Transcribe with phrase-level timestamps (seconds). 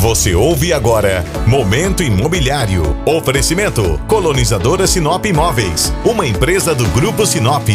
[0.00, 2.82] Você ouve agora Momento Imobiliário.
[3.06, 7.66] Oferecimento Colonizadora Sinop Imóveis, uma empresa do Grupo Sinop.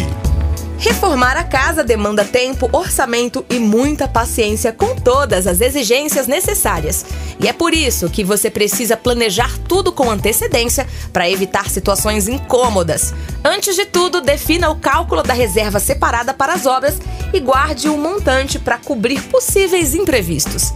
[0.78, 7.04] Reformar a casa demanda tempo, orçamento e muita paciência com todas as exigências necessárias.
[7.40, 13.12] E é por isso que você precisa planejar tudo com antecedência para evitar situações incômodas.
[13.44, 17.00] Antes de tudo, defina o cálculo da reserva separada para as obras
[17.32, 20.72] e guarde um montante para cobrir possíveis imprevistos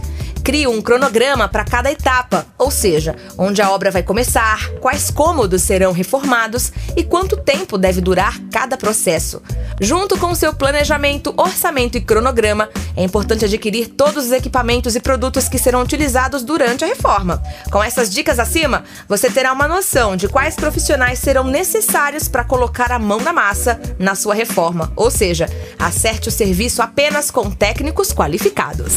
[0.47, 5.61] cria um cronograma para cada etapa, ou seja, onde a obra vai começar, quais cômodos
[5.61, 9.41] serão reformados e quanto tempo deve durar cada processo.
[9.81, 15.49] Junto com seu planejamento, orçamento e cronograma, é importante adquirir todos os equipamentos e produtos
[15.49, 17.43] que serão utilizados durante a reforma.
[17.69, 22.89] Com essas dicas acima, você terá uma noção de quais profissionais serão necessários para colocar
[22.89, 28.13] a mão na massa na sua reforma, ou seja, acerte o serviço apenas com técnicos
[28.13, 28.93] qualificados.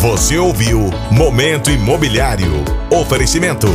[0.00, 2.64] Você ouviu Momento Imobiliário.
[2.90, 3.68] Oferecimento.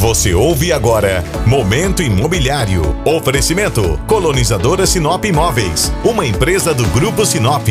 [0.00, 2.82] Você ouve agora Momento Imobiliário.
[3.04, 7.68] Oferecimento Colonizadora Sinop Imóveis, uma empresa do Grupo Sinop.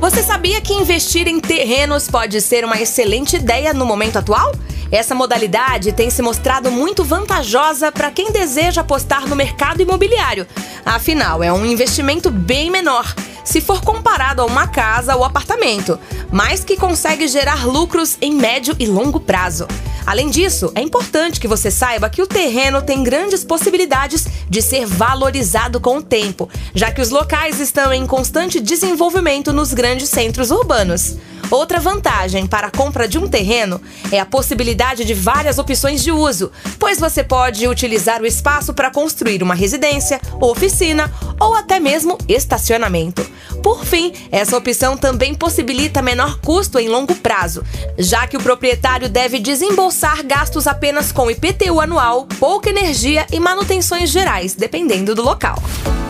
[0.00, 4.52] Você sabia que investir em terrenos pode ser uma excelente ideia no momento atual?
[4.90, 10.46] Essa modalidade tem se mostrado muito vantajosa para quem deseja apostar no mercado imobiliário.
[10.84, 13.14] Afinal, é um investimento bem menor
[13.46, 15.98] se for comparado a uma casa ou apartamento,
[16.30, 19.66] mas que consegue gerar lucros em médio e longo prazo.
[20.04, 24.84] Além disso, é importante que você saiba que o terreno tem grandes possibilidades de ser
[24.84, 30.50] valorizado com o tempo, já que os locais estão em constante desenvolvimento nos grandes centros
[30.50, 31.16] urbanos.
[31.50, 33.80] Outra vantagem para a compra de um terreno
[34.10, 38.90] é a possibilidade de várias opções de uso, pois você pode utilizar o espaço para
[38.90, 43.24] construir uma residência, oficina ou até mesmo estacionamento.
[43.62, 47.64] Por fim, essa opção também possibilita menor custo em longo prazo,
[47.96, 54.10] já que o proprietário deve desembolsar gastos apenas com IPTU anual, pouca energia e manutenções
[54.10, 55.62] gerais, dependendo do local.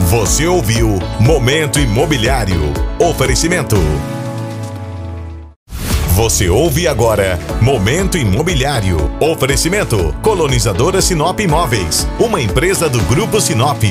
[0.09, 2.61] Você ouviu Momento Imobiliário.
[2.99, 3.77] Oferecimento.
[6.17, 8.97] Você ouve agora Momento Imobiliário.
[9.21, 13.83] Oferecimento Colonizadora Sinop Imóveis, uma empresa do Grupo Sinop.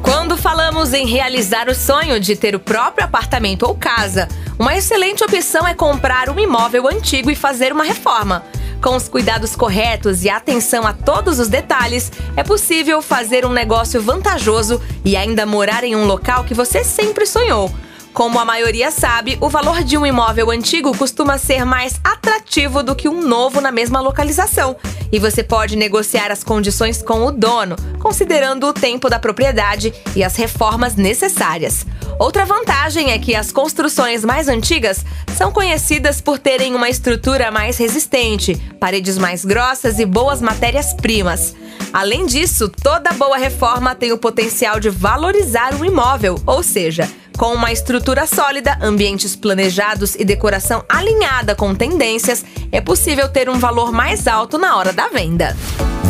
[0.00, 4.26] Quando falamos em realizar o sonho de ter o próprio apartamento ou casa,
[4.58, 8.42] uma excelente opção é comprar um imóvel antigo e fazer uma reforma.
[8.80, 14.00] Com os cuidados corretos e atenção a todos os detalhes, é possível fazer um negócio
[14.00, 17.70] vantajoso e ainda morar em um local que você sempre sonhou.
[18.14, 22.94] Como a maioria sabe, o valor de um imóvel antigo costuma ser mais atrativo do
[22.94, 24.76] que um novo na mesma localização.
[25.10, 30.22] E você pode negociar as condições com o dono, considerando o tempo da propriedade e
[30.22, 31.84] as reformas necessárias.
[32.16, 35.04] Outra vantagem é que as construções mais antigas
[35.36, 41.52] são conhecidas por terem uma estrutura mais resistente, paredes mais grossas e boas matérias-primas.
[41.92, 47.54] Além disso, toda boa reforma tem o potencial de valorizar o imóvel, ou seja, com
[47.54, 53.92] uma estrutura sólida, ambientes planejados e decoração alinhada com tendências, é possível ter um valor
[53.92, 55.56] mais alto na hora da venda.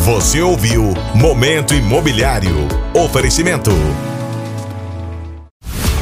[0.05, 2.55] Você ouviu Momento Imobiliário.
[2.93, 3.71] Oferecimento.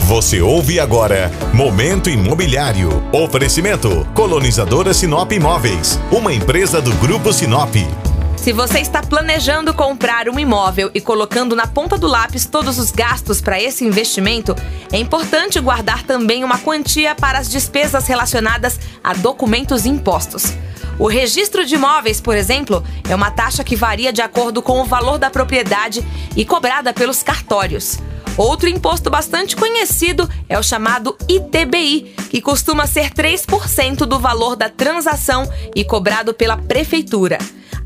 [0.08, 2.90] Você ouve agora Momento Imobiliário.
[3.14, 7.74] Oferecimento Colonizadora Sinop Imóveis, uma empresa do Grupo Sinop.
[8.44, 12.92] Se você está planejando comprar um imóvel e colocando na ponta do lápis todos os
[12.92, 14.54] gastos para esse investimento,
[14.92, 20.44] é importante guardar também uma quantia para as despesas relacionadas a documentos impostos.
[21.00, 24.86] O registro de imóveis, por exemplo, é uma taxa que varia de acordo com o
[24.86, 26.06] valor da propriedade
[26.36, 27.98] e cobrada pelos cartórios.
[28.36, 34.68] Outro imposto bastante conhecido é o chamado ITBI, que costuma ser 3% do valor da
[34.68, 37.38] transação e cobrado pela prefeitura.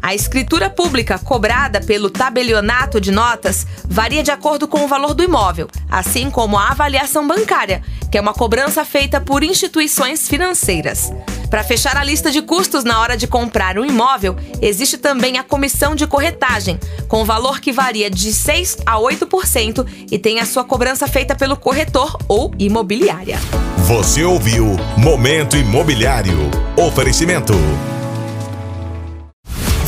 [0.02, 5.24] A escritura pública cobrada pelo tabelionato de notas varia de acordo com o valor do
[5.24, 7.82] imóvel, assim como a avaliação bancária,
[8.12, 11.12] que é uma cobrança feita por instituições financeiras.
[11.50, 15.44] Para fechar a lista de custos na hora de comprar um imóvel, existe também a
[15.44, 20.64] comissão de corretagem, com valor que varia de 6 a 8% e tem a sua
[20.64, 23.40] cobrança feita pelo corretor ou imobiliária.
[23.88, 26.38] Você ouviu Momento Imobiliário.
[26.76, 27.54] Oferecimento.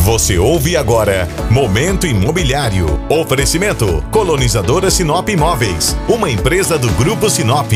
[0.03, 2.87] Você ouve agora Momento Imobiliário.
[3.09, 7.73] Oferecimento Colonizadora Sinop Imóveis, uma empresa do Grupo Sinop.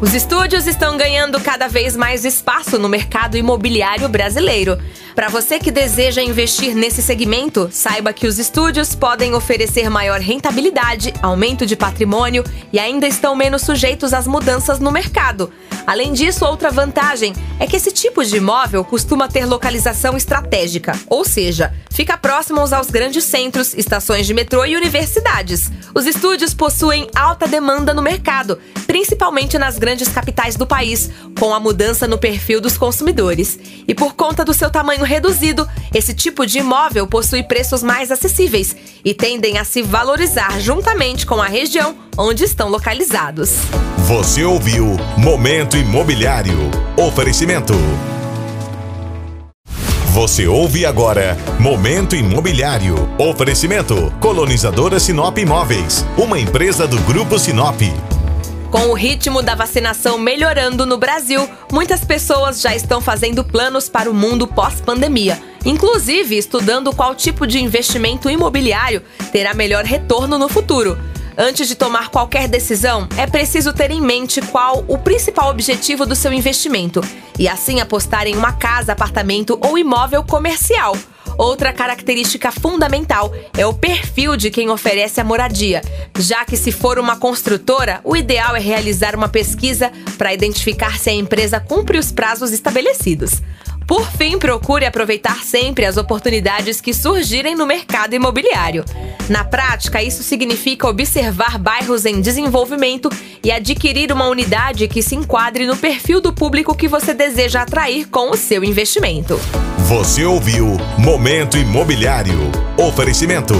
[0.00, 4.78] Os estúdios estão ganhando cada vez mais espaço no mercado imobiliário brasileiro.
[5.14, 11.14] Para você que deseja investir nesse segmento, saiba que os estúdios podem oferecer maior rentabilidade,
[11.22, 15.52] aumento de patrimônio e ainda estão menos sujeitos às mudanças no mercado.
[15.88, 21.24] Além disso, outra vantagem é que esse tipo de imóvel costuma ter localização estratégica, ou
[21.24, 25.72] seja, fica próximo aos grandes centros, estações de metrô e universidades.
[25.94, 31.08] Os estúdios possuem alta demanda no mercado, principalmente nas grandes capitais do país,
[31.38, 33.58] com a mudança no perfil dos consumidores.
[33.88, 38.76] E por conta do seu tamanho reduzido, esse tipo de imóvel possui preços mais acessíveis
[39.02, 43.50] e tendem a se valorizar juntamente com a região onde estão localizados.
[43.98, 46.58] Você ouviu Momento Imobiliário.
[46.96, 47.74] Oferecimento.
[50.12, 52.96] Você ouve agora Momento Imobiliário.
[53.18, 57.80] Oferecimento Colonizadora Sinop Imóveis, uma empresa do Grupo Sinop.
[58.68, 64.10] Com o ritmo da vacinação melhorando no Brasil, muitas pessoas já estão fazendo planos para
[64.10, 70.98] o mundo pós-pandemia, inclusive estudando qual tipo de investimento imobiliário terá melhor retorno no futuro.
[71.40, 76.16] Antes de tomar qualquer decisão, é preciso ter em mente qual o principal objetivo do
[76.16, 77.00] seu investimento
[77.38, 80.96] e assim apostar em uma casa, apartamento ou imóvel comercial.
[81.38, 85.80] Outra característica fundamental é o perfil de quem oferece a moradia,
[86.18, 91.08] já que se for uma construtora, o ideal é realizar uma pesquisa para identificar se
[91.08, 93.40] a empresa cumpre os prazos estabelecidos.
[93.88, 98.84] Por fim, procure aproveitar sempre as oportunidades que surgirem no mercado imobiliário.
[99.30, 103.08] Na prática, isso significa observar bairros em desenvolvimento
[103.42, 108.06] e adquirir uma unidade que se enquadre no perfil do público que você deseja atrair
[108.08, 109.40] com o seu investimento.
[109.88, 112.38] Você ouviu Momento Imobiliário.
[112.76, 113.54] Oferecimento.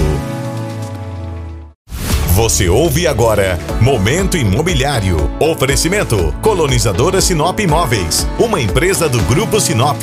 [2.39, 5.17] Você ouve agora Momento Imobiliário.
[5.41, 10.01] Oferecimento Colonizadora Sinop Imóveis, uma empresa do Grupo Sinop.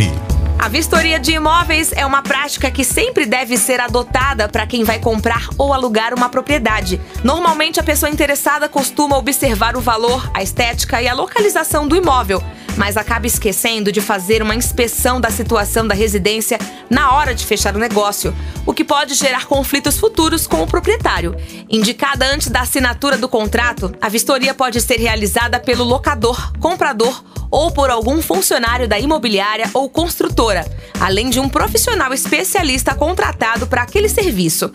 [0.58, 4.98] A vistoria de imóveis é uma prática que sempre deve ser adotada para quem vai
[4.98, 6.98] comprar ou alugar uma propriedade.
[7.22, 12.42] Normalmente, a pessoa interessada costuma observar o valor, a estética e a localização do imóvel,
[12.74, 16.58] mas acaba esquecendo de fazer uma inspeção da situação da residência
[16.88, 21.36] na hora de fechar o negócio, o que pode gerar conflitos futuros com o proprietário.
[21.68, 27.70] Indicada antes da assinatura do contrato, a vistoria pode ser realizada pelo locador, comprador ou
[27.70, 30.64] por algum funcionário da imobiliária ou construtora,
[31.00, 34.72] além de um profissional especialista contratado para aquele serviço.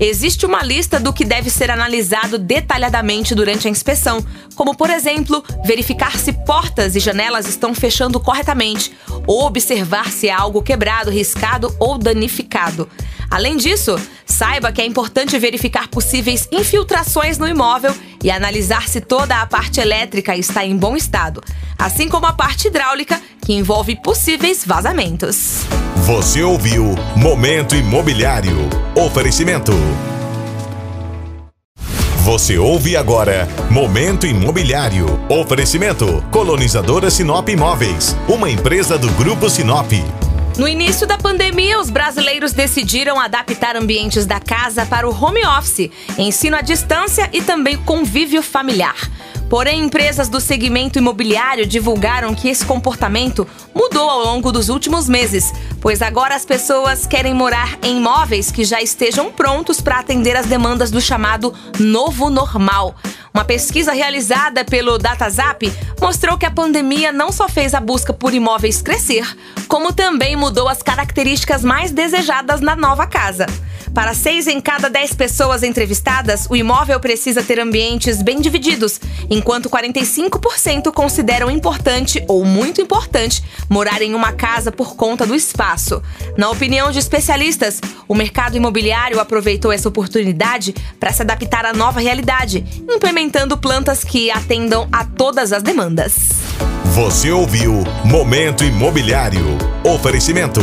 [0.00, 4.24] Existe uma lista do que deve ser analisado detalhadamente durante a inspeção,
[4.54, 8.92] como, por exemplo, verificar se portas e janelas estão fechando corretamente,
[9.26, 12.88] ou observar se há algo quebrado, riscado ou danificado.
[13.32, 19.40] Além disso, saiba que é importante verificar possíveis infiltrações no imóvel e analisar se toda
[19.40, 21.42] a parte elétrica está em bom estado,
[21.78, 25.62] assim como a parte hidráulica, que envolve possíveis vazamentos.
[26.04, 28.68] Você ouviu Momento Imobiliário.
[28.94, 29.72] Oferecimento.
[32.18, 35.06] Você ouve agora Momento Imobiliário.
[35.30, 39.90] Oferecimento Colonizadora Sinop Imóveis, uma empresa do Grupo Sinop.
[40.58, 45.90] No início da pandemia, os brasileiros decidiram adaptar ambientes da casa para o home office,
[46.18, 48.94] ensino à distância e também convívio familiar.
[49.48, 55.52] Porém, empresas do segmento imobiliário divulgaram que esse comportamento mudou ao longo dos últimos meses,
[55.80, 60.46] pois agora as pessoas querem morar em imóveis que já estejam prontos para atender as
[60.46, 62.94] demandas do chamado novo normal.
[63.34, 68.34] Uma pesquisa realizada pelo DataZap mostrou que a pandemia não só fez a busca por
[68.34, 69.26] imóveis crescer,
[69.66, 73.46] como também mudou as características mais desejadas na nova casa.
[73.94, 78.98] Para seis em cada dez pessoas entrevistadas, o imóvel precisa ter ambientes bem divididos,
[79.28, 86.02] enquanto 45% consideram importante ou muito importante morar em uma casa por conta do espaço.
[86.38, 92.00] Na opinião de especialistas, o mercado imobiliário aproveitou essa oportunidade para se adaptar à nova
[92.00, 93.21] realidade, implementando
[93.56, 96.14] plantas que atendam a todas as demandas.
[96.94, 99.44] Você ouviu Momento Imobiliário.
[99.84, 100.60] Oferecimento.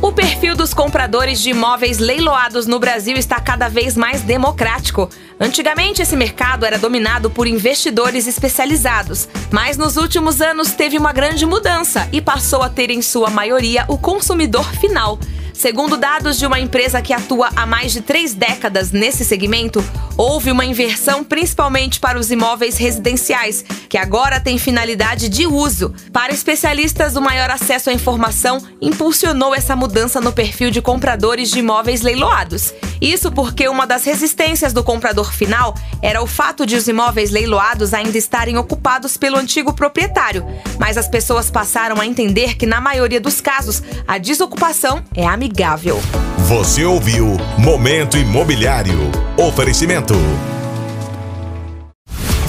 [0.00, 5.10] O perfil dos compradores de imóveis leiloados no Brasil está cada vez mais democrático.
[5.40, 11.44] Antigamente, esse mercado era dominado por investidores especializados, mas nos últimos anos teve uma grande
[11.44, 15.18] mudança e passou a ter em sua maioria o consumidor final.
[15.58, 19.82] Segundo dados de uma empresa que atua há mais de três décadas nesse segmento,
[20.18, 25.94] houve uma inversão principalmente para os imóveis residenciais, que agora têm finalidade de uso.
[26.12, 31.60] Para especialistas, o maior acesso à informação impulsionou essa mudança no perfil de compradores de
[31.60, 32.74] imóveis leiloados.
[33.00, 35.72] Isso porque uma das resistências do comprador final
[36.02, 40.44] era o fato de os imóveis leiloados ainda estarem ocupados pelo antigo proprietário.
[40.80, 46.00] Mas as pessoas passaram a entender que, na maioria dos casos, a desocupação é amigável.
[46.48, 49.27] Você ouviu Momento Imobiliário.
[49.38, 50.14] Oferecimento.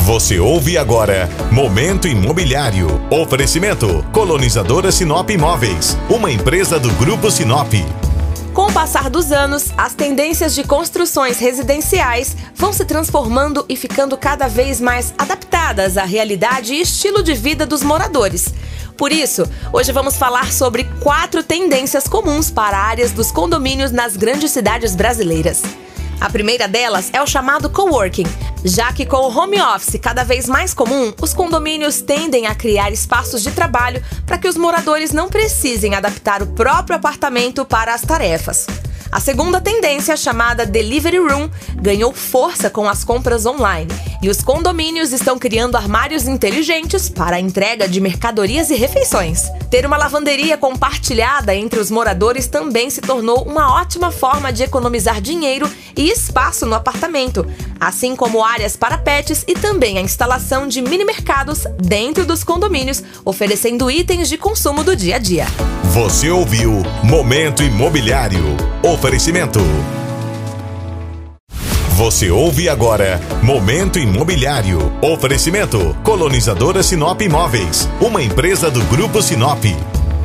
[0.05, 2.87] Você ouve agora Momento Imobiliário.
[3.11, 7.71] Oferecimento Colonizadora Sinop Imóveis, uma empresa do Grupo Sinop.
[8.55, 14.17] Com o passar dos anos, as tendências de construções residenciais vão se transformando e ficando
[14.17, 18.51] cada vez mais adaptadas à realidade e estilo de vida dos moradores.
[18.97, 24.49] Por isso, hoje vamos falar sobre quatro tendências comuns para áreas dos condomínios nas grandes
[24.49, 25.61] cidades brasileiras.
[26.19, 28.25] A primeira delas é o chamado coworking,
[28.65, 32.91] já que com o home office cada vez mais comum, os condomínios tendem a criar
[32.91, 38.01] espaços de trabalho para que os moradores não precisem adaptar o próprio apartamento para as
[38.01, 38.67] tarefas.
[39.11, 45.11] A segunda tendência, chamada Delivery Room, ganhou força com as compras online e os condomínios
[45.11, 49.49] estão criando armários inteligentes para a entrega de mercadorias e refeições.
[49.71, 55.19] Ter uma lavanderia compartilhada entre os moradores também se tornou uma ótima forma de economizar
[55.19, 57.45] dinheiro e espaço no apartamento,
[57.79, 63.03] assim como áreas para pets e também a instalação de mini mercados dentro dos condomínios,
[63.23, 65.45] oferecendo itens de consumo do dia a dia.
[65.93, 68.43] Você ouviu Momento Imobiliário.
[68.83, 69.59] Oferecimento.
[71.99, 74.79] Você ouve agora Momento Imobiliário.
[75.01, 79.65] Oferecimento Colonizadora Sinop Imóveis, uma empresa do Grupo Sinop.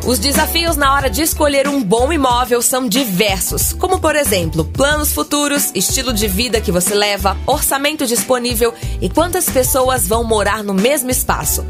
[0.06, 5.14] Os desafios na hora de escolher um bom imóvel são diversos, como por exemplo, planos
[5.14, 10.75] futuros, estilo de vida que você leva, orçamento disponível e quantas pessoas vão morar no
[10.75, 11.64] mesmo espaço.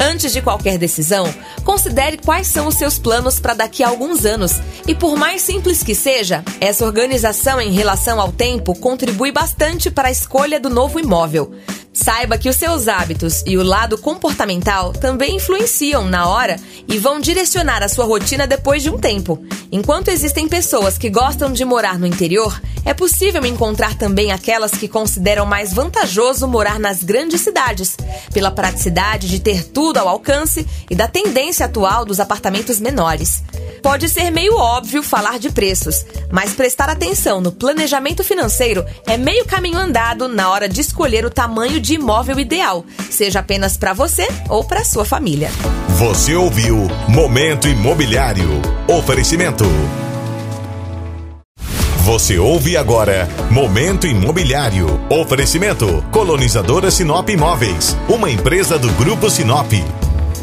[0.00, 4.52] Antes de qualquer decisão, considere quais são os seus planos para daqui a alguns anos.
[4.86, 10.08] E por mais simples que seja, essa organização em relação ao tempo contribui bastante para
[10.08, 11.52] a escolha do novo imóvel.
[12.02, 16.56] Saiba que os seus hábitos e o lado comportamental também influenciam na hora
[16.88, 19.38] e vão direcionar a sua rotina depois de um tempo.
[19.70, 24.88] Enquanto existem pessoas que gostam de morar no interior, é possível encontrar também aquelas que
[24.88, 27.98] consideram mais vantajoso morar nas grandes cidades,
[28.32, 33.42] pela praticidade de ter tudo ao alcance e da tendência atual dos apartamentos menores.
[33.82, 39.44] Pode ser meio óbvio falar de preços, mas prestar atenção no planejamento financeiro é meio
[39.44, 44.26] caminho andado na hora de escolher o tamanho de imóvel ideal, seja apenas para você
[44.48, 45.50] ou para sua família.
[45.98, 48.48] Você ouviu Momento Imobiliário.
[48.88, 49.64] Oferecimento.
[52.04, 55.00] Você ouve agora Momento Imobiliário.
[55.10, 59.70] Oferecimento Colonizadora Sinop Imóveis, uma empresa do Grupo Sinop.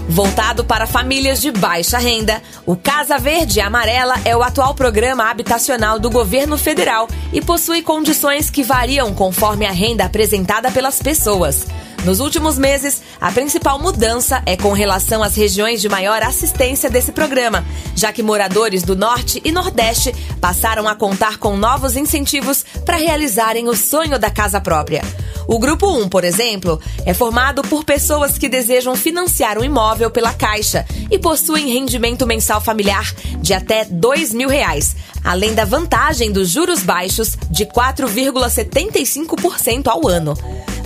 [0.09, 5.29] Voltado para famílias de baixa renda, o Casa Verde e Amarela é o atual programa
[5.29, 11.67] habitacional do governo federal e possui condições que variam conforme a renda apresentada pelas pessoas.
[12.03, 17.11] Nos últimos meses, a principal mudança é com relação às regiões de maior assistência desse
[17.11, 22.97] programa, já que moradores do Norte e Nordeste passaram a contar com novos incentivos para
[22.97, 25.01] realizarem o sonho da casa própria.
[25.47, 30.33] O Grupo 1, por exemplo, é formado por pessoas que desejam financiar um imóvel pela
[30.33, 36.49] Caixa e possuem rendimento mensal familiar de até dois mil reais, além da vantagem dos
[36.49, 40.37] juros baixos de 4,75% ao ano.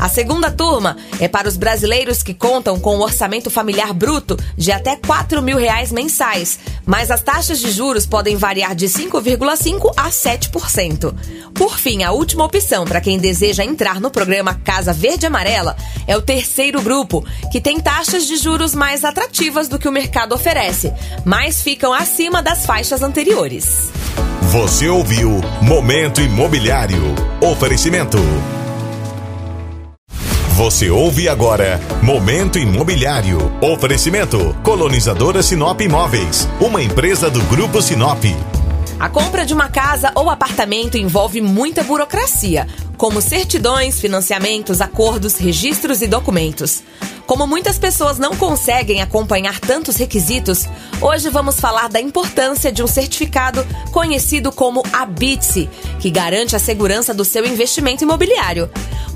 [0.02, 4.72] A segunda turma é para os brasileiros que contam com um orçamento familiar bruto de
[4.72, 10.10] até 4 mil reais mensais, mas as taxas de juros podem variar de 5,5% a
[10.10, 11.14] 7%.
[11.54, 15.78] Por fim, a última opção para quem deseja entrar no programa Casa Verde Amarela
[16.08, 20.34] é o terceiro grupo, que tem taxas de juros mais atrativas do que o mercado
[20.34, 20.92] oferece,
[21.24, 23.92] mas ficam acima das faixas anteriores.
[24.52, 27.04] Você ouviu Momento Imobiliário.
[27.40, 28.18] Oferecimento.
[30.62, 33.52] Você ouve agora Momento Imobiliário.
[33.64, 38.24] Oferecimento Colonizadora Sinop Imóveis, uma empresa do Grupo Sinop.
[39.00, 46.04] A compra de uma casa ou apartamento envolve muita burocracia, como certidões, financiamentos, acordos, registros
[46.04, 46.84] e documentos.
[47.26, 50.68] Como muitas pessoas não conseguem acompanhar tantos requisitos,
[51.02, 55.68] hoje vamos falar da importância de um certificado conhecido como ABITSE,
[56.00, 58.70] que garante a segurança do seu investimento imobiliário.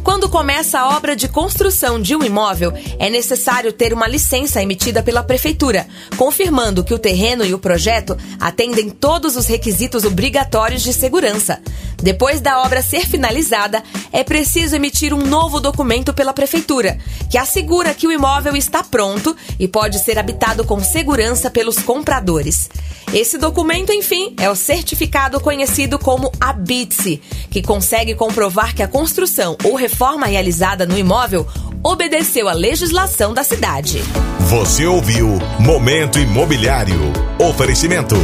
[0.05, 5.01] Quando começa a obra de construção de um imóvel, é necessário ter uma licença emitida
[5.01, 10.93] pela prefeitura, confirmando que o terreno e o projeto atendem todos os requisitos obrigatórios de
[10.93, 11.59] segurança.
[11.99, 13.81] Depois da obra ser finalizada,
[14.11, 16.99] é preciso emitir um novo documento pela prefeitura,
[17.31, 22.69] que assegura que o imóvel está pronto e pode ser habitado com segurança pelos compradores.
[23.13, 29.55] Esse documento, enfim, é o certificado conhecido como ABITSE, que consegue comprovar que a construção
[29.63, 31.47] ou reforma realizada no imóvel
[31.81, 34.01] obedeceu à legislação da cidade.
[34.41, 36.99] Você ouviu Momento Imobiliário.
[37.39, 38.17] Oferecimento.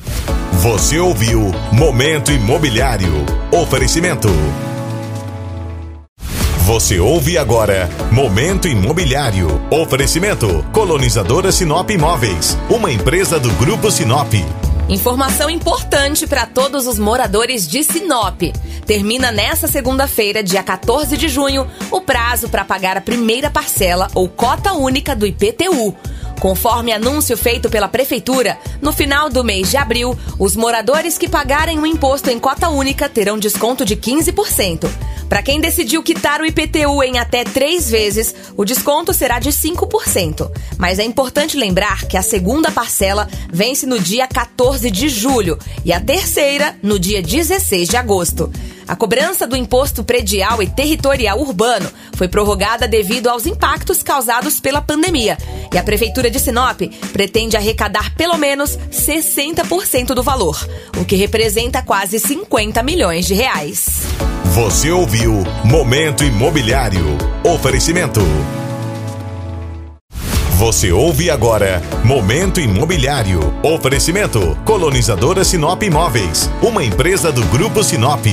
[0.61, 3.13] Você ouviu Momento Imobiliário.
[3.51, 4.29] Oferecimento.
[6.73, 9.47] Você ouve agora Momento Imobiliário.
[9.71, 14.33] Oferecimento Colonizadora Sinop Imóveis, uma empresa do Grupo Sinop.
[14.89, 18.41] Informação importante para todos os moradores de Sinop.
[18.87, 24.27] Termina nesta segunda-feira, dia 14 de junho, o prazo para pagar a primeira parcela ou
[24.27, 25.95] cota única do IPTU.
[26.41, 31.79] Conforme anúncio feito pela Prefeitura, no final do mês de abril, os moradores que pagarem
[31.79, 34.89] o imposto em cota única terão desconto de 15%.
[35.33, 40.53] Para quem decidiu quitar o IPTU em até três vezes, o desconto será de 5%.
[40.77, 45.91] Mas é importante lembrar que a segunda parcela vence no dia 14 de julho e
[45.91, 48.53] a terceira no dia 16 de agosto.
[48.93, 54.83] A cobrança do imposto predial e territorial urbano foi prorrogada devido aos impactos causados pela
[54.83, 55.39] pandemia.
[55.73, 61.81] E a Prefeitura de Sinop pretende arrecadar pelo menos 60% do valor, o que representa
[61.81, 64.03] quase 50 milhões de reais.
[64.53, 67.17] Você ouviu Momento Imobiliário.
[67.45, 68.21] Oferecimento.
[70.59, 73.41] Você ouve agora Momento Imobiliário.
[73.63, 78.27] Oferecimento Colonizadora Sinop Imóveis, uma empresa do Grupo Sinop.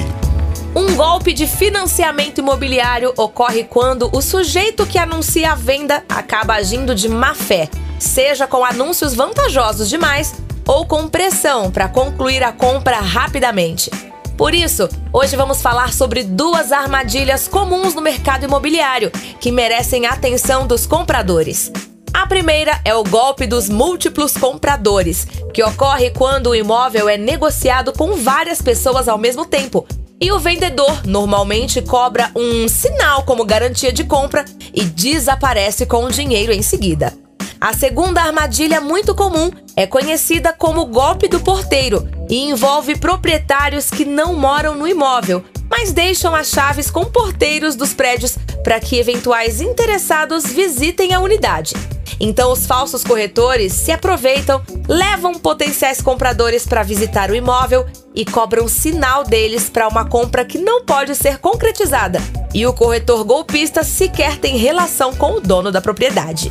[0.76, 6.94] Um golpe de financiamento imobiliário ocorre quando o sujeito que anuncia a venda acaba agindo
[6.94, 10.36] de má fé, seja com anúncios vantajosos demais
[10.68, 13.90] ou com pressão para concluir a compra rapidamente.
[14.38, 20.12] Por isso, hoje vamos falar sobre duas armadilhas comuns no mercado imobiliário que merecem a
[20.12, 21.72] atenção dos compradores.
[22.14, 27.92] A primeira é o golpe dos múltiplos compradores, que ocorre quando o imóvel é negociado
[27.92, 29.86] com várias pessoas ao mesmo tempo,
[30.22, 36.12] e o vendedor normalmente cobra um sinal como garantia de compra e desaparece com o
[36.12, 37.14] dinheiro em seguida.
[37.62, 44.06] A segunda armadilha muito comum é conhecida como golpe do porteiro e envolve proprietários que
[44.06, 49.60] não moram no imóvel, mas deixam as chaves com porteiros dos prédios para que eventuais
[49.60, 51.74] interessados visitem a unidade.
[52.20, 58.68] Então, os falsos corretores se aproveitam, levam potenciais compradores para visitar o imóvel e cobram
[58.68, 62.22] sinal deles para uma compra que não pode ser concretizada
[62.54, 66.50] e o corretor golpista sequer tem relação com o dono da propriedade.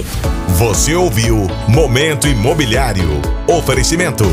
[0.59, 3.09] Você ouviu Momento Imobiliário.
[3.47, 4.25] Oferecimento.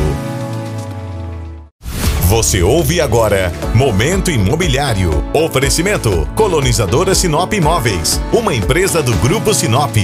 [2.28, 5.12] Você ouve agora Momento Imobiliário.
[5.34, 9.96] Oferecimento Colonizadora Sinop Imóveis, uma empresa do Grupo Sinop.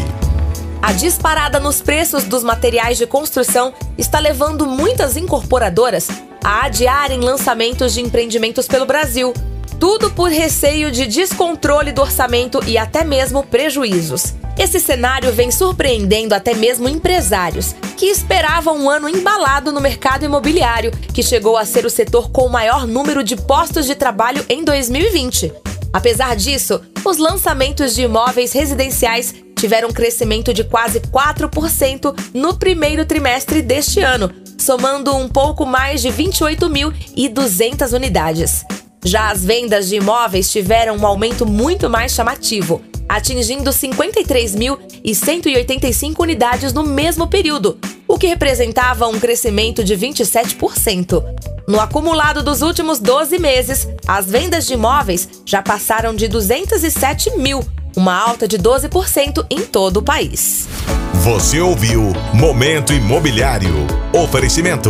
[0.82, 6.08] A disparada nos preços dos materiais de construção está levando muitas incorporadoras
[6.44, 9.34] a adiarem lançamentos de empreendimentos pelo Brasil.
[9.80, 14.34] Tudo por receio de descontrole do orçamento e até mesmo prejuízos.
[14.58, 20.92] Esse cenário vem surpreendendo até mesmo empresários, que esperavam um ano embalado no mercado imobiliário,
[21.14, 24.64] que chegou a ser o setor com o maior número de postos de trabalho em
[24.64, 25.52] 2020.
[25.94, 33.06] Apesar disso, os lançamentos de imóveis residenciais tiveram um crescimento de quase 4% no primeiro
[33.06, 38.64] trimestre deste ano, somando um pouco mais de 28.200 unidades.
[39.04, 46.84] Já as vendas de imóveis tiveram um aumento muito mais chamativo, atingindo 53.185 unidades no
[46.84, 51.24] mesmo período, o que representava um crescimento de 27%.
[51.68, 57.66] No acumulado dos últimos 12 meses, as vendas de imóveis já passaram de 207 mil,
[57.96, 60.68] uma alta de 12% em todo o país.
[61.14, 63.86] Você ouviu Momento Imobiliário.
[64.12, 64.90] Oferecimento.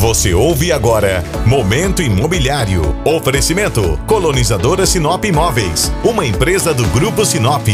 [0.00, 2.82] Você ouve agora Momento Imobiliário.
[3.04, 7.68] Oferecimento Colonizadora Sinop Imóveis, uma empresa do Grupo Sinop.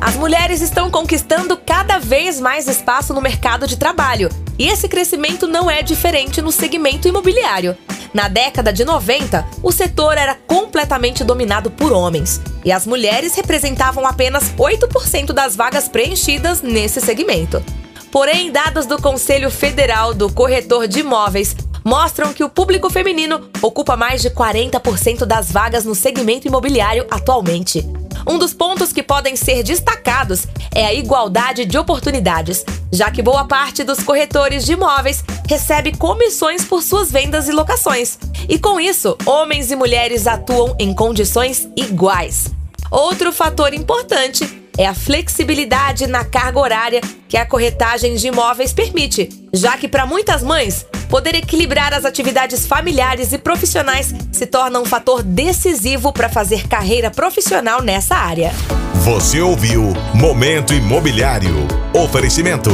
[0.00, 4.30] As mulheres estão conquistando cada vez mais espaço no mercado de trabalho.
[4.58, 7.76] E esse crescimento não é diferente no segmento imobiliário.
[8.12, 14.06] Na década de 90, o setor era completamente dominado por homens, e as mulheres representavam
[14.06, 17.62] apenas 8% das vagas preenchidas nesse segmento.
[18.10, 23.96] Porém, dados do Conselho Federal do Corretor de Imóveis mostram que o público feminino ocupa
[23.96, 27.86] mais de 40% das vagas no segmento imobiliário atualmente.
[28.28, 32.62] Um dos pontos que podem ser destacados é a igualdade de oportunidades,
[32.92, 38.18] já que boa parte dos corretores de imóveis recebe comissões por suas vendas e locações.
[38.46, 42.48] E com isso, homens e mulheres atuam em condições iguais.
[42.90, 49.28] Outro fator importante é a flexibilidade na carga horária que a corretagem de imóveis permite,
[49.52, 54.84] já que para muitas mães, poder equilibrar as atividades familiares e profissionais se torna um
[54.84, 58.52] fator decisivo para fazer carreira profissional nessa área.
[59.02, 61.66] Você ouviu Momento Imobiliário.
[61.92, 62.70] Oferecimento.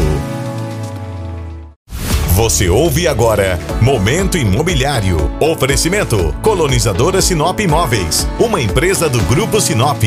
[2.34, 5.16] Você ouve agora Momento Imobiliário.
[5.40, 10.02] Oferecimento Colonizadora Sinop Imóveis, uma empresa do Grupo Sinop.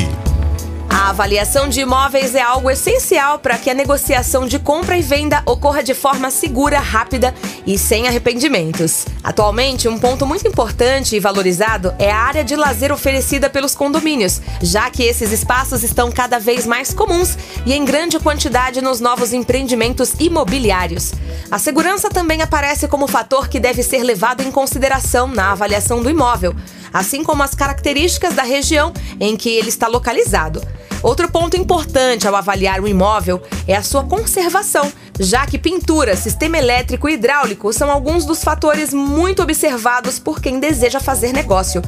[0.89, 5.41] A avaliação de imóveis é algo essencial para que a negociação de compra e venda
[5.45, 7.33] ocorra de forma segura, rápida
[7.65, 9.05] e sem arrependimentos.
[9.23, 14.41] Atualmente, um ponto muito importante e valorizado é a área de lazer oferecida pelos condomínios,
[14.61, 19.33] já que esses espaços estão cada vez mais comuns e em grande quantidade nos novos
[19.33, 21.13] empreendimentos imobiliários.
[21.49, 26.09] A segurança também aparece como fator que deve ser levado em consideração na avaliação do
[26.09, 26.53] imóvel,
[26.93, 30.61] assim como as características da região em que ele está localizado.
[31.01, 36.57] Outro ponto importante ao avaliar um imóvel é a sua conservação, já que pintura, sistema
[36.57, 41.81] elétrico e hidráulico são alguns dos fatores muito observados por quem deseja fazer negócio.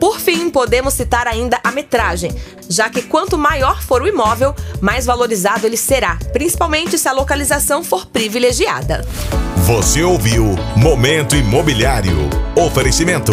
[0.00, 2.34] Por fim, podemos citar ainda a metragem,
[2.68, 7.82] já que quanto maior for o imóvel, mais valorizado ele será, principalmente se a localização
[7.82, 9.06] for privilegiada.
[9.66, 12.16] Você ouviu Momento Imobiliário.
[12.54, 13.32] Oferecimento.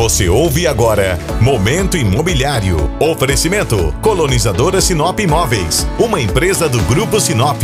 [0.00, 2.90] Você ouve agora Momento Imobiliário.
[2.98, 7.62] Oferecimento Colonizadora Sinop Imóveis, uma empresa do Grupo Sinop.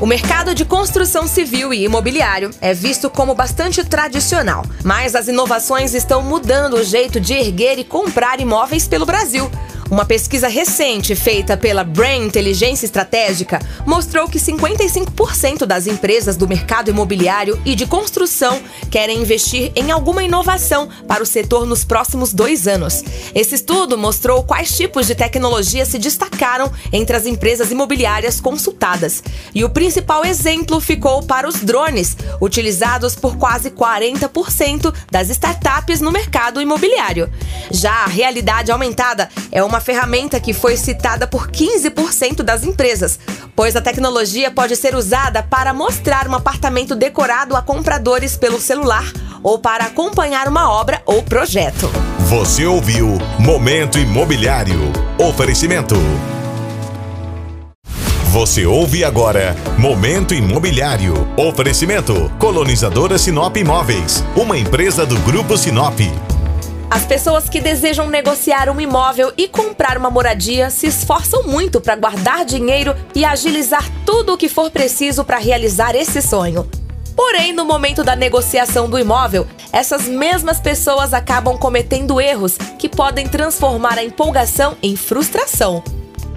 [0.00, 5.92] O mercado de construção civil e imobiliário é visto como bastante tradicional, mas as inovações
[5.92, 9.50] estão mudando o jeito de erguer e comprar imóveis pelo Brasil.
[9.88, 16.90] Uma pesquisa recente feita pela Brain Inteligência Estratégica mostrou que 55% das empresas do mercado
[16.90, 22.66] imobiliário e de construção querem investir em alguma inovação para o setor nos próximos dois
[22.66, 23.04] anos.
[23.32, 29.22] Esse estudo mostrou quais tipos de tecnologia se destacaram entre as empresas imobiliárias consultadas.
[29.54, 36.10] E o principal exemplo ficou para os drones, utilizados por quase 40% das startups no
[36.10, 37.30] mercado imobiliário.
[37.70, 43.20] Já a realidade aumentada é uma uma ferramenta que foi citada por 15% das empresas,
[43.54, 49.04] pois a tecnologia pode ser usada para mostrar um apartamento decorado a compradores pelo celular
[49.42, 51.90] ou para acompanhar uma obra ou projeto.
[52.20, 54.80] Você ouviu Momento Imobiliário.
[55.18, 55.96] Oferecimento.
[58.32, 61.28] Você ouve agora Momento Imobiliário.
[61.36, 66.00] Oferecimento Colonizadora Sinop Imóveis, uma empresa do Grupo Sinop.
[66.88, 71.96] As pessoas que desejam negociar um imóvel e comprar uma moradia se esforçam muito para
[71.96, 76.68] guardar dinheiro e agilizar tudo o que for preciso para realizar esse sonho.
[77.16, 83.26] Porém, no momento da negociação do imóvel, essas mesmas pessoas acabam cometendo erros que podem
[83.26, 85.82] transformar a empolgação em frustração.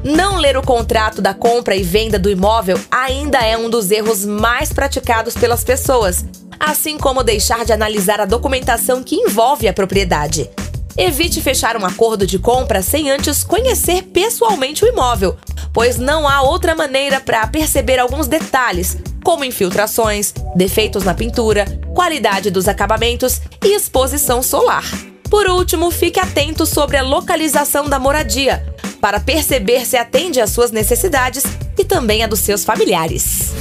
[0.04, 4.26] Não ler o contrato da compra e venda do imóvel ainda é um dos erros
[4.26, 6.24] mais praticados pelas pessoas,
[6.60, 10.50] assim como deixar de analisar a documentação que envolve a propriedade.
[10.98, 15.38] Evite fechar um acordo de compra sem antes conhecer pessoalmente o imóvel,
[15.72, 22.52] pois não há outra maneira para perceber alguns detalhes, como infiltrações, defeitos na pintura, qualidade
[22.52, 24.84] dos acabamentos e exposição solar.
[25.30, 28.66] Por último, fique atento sobre a localização da moradia,
[29.00, 31.44] para perceber se atende às suas necessidades
[31.78, 33.54] e também a dos seus familiares.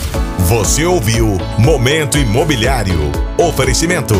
[0.49, 3.13] Você ouviu Momento Imobiliário.
[3.37, 4.15] Oferecimento